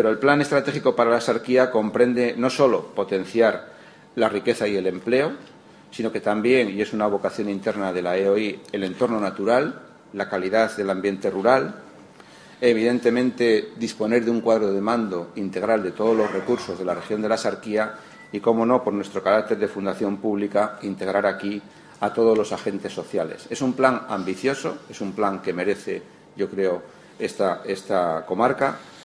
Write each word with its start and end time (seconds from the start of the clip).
Pero 0.00 0.08
el 0.08 0.18
Plan 0.18 0.40
Estratégico 0.40 0.96
para 0.96 1.10
la 1.10 1.20
Sarquía 1.20 1.70
comprende 1.70 2.34
no 2.34 2.48
solo 2.48 2.86
potenciar 2.94 3.68
la 4.14 4.30
riqueza 4.30 4.66
y 4.66 4.74
el 4.74 4.86
empleo, 4.86 5.32
sino 5.90 6.10
que 6.10 6.22
también, 6.22 6.70
y 6.70 6.80
es 6.80 6.94
una 6.94 7.06
vocación 7.06 7.50
interna 7.50 7.92
de 7.92 8.00
la 8.00 8.16
EOI, 8.16 8.62
el 8.72 8.84
entorno 8.84 9.20
natural, 9.20 9.78
la 10.14 10.26
calidad 10.26 10.74
del 10.74 10.88
ambiente 10.88 11.28
rural, 11.28 11.74
evidentemente 12.62 13.72
disponer 13.76 14.24
de 14.24 14.30
un 14.30 14.40
cuadro 14.40 14.72
de 14.72 14.80
mando 14.80 15.32
integral 15.36 15.82
de 15.82 15.92
todos 15.92 16.16
los 16.16 16.32
recursos 16.32 16.78
de 16.78 16.86
la 16.86 16.94
región 16.94 17.20
de 17.20 17.28
la 17.28 17.36
Sarquía 17.36 17.92
y, 18.32 18.40
cómo 18.40 18.64
no, 18.64 18.82
por 18.82 18.94
nuestro 18.94 19.22
carácter 19.22 19.58
de 19.58 19.68
fundación 19.68 20.16
pública, 20.16 20.78
integrar 20.80 21.26
aquí 21.26 21.60
a 22.00 22.14
todos 22.14 22.38
los 22.38 22.52
agentes 22.52 22.94
sociales. 22.94 23.46
Es 23.50 23.60
un 23.60 23.74
plan 23.74 24.06
ambicioso, 24.08 24.78
es 24.88 25.02
un 25.02 25.12
plan 25.12 25.42
que 25.42 25.52
merece, 25.52 26.02
yo 26.36 26.48
creo, 26.48 26.80
esta, 27.18 27.60
esta 27.66 28.24
comarca, 28.24 28.78